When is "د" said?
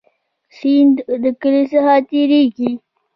1.23-1.25